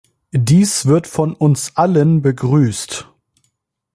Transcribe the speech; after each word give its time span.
Dies 0.33 0.87
wird 0.87 1.05
von 1.05 1.35
uns 1.35 1.73
allen 1.77 2.23
begrüßt. 2.23 3.07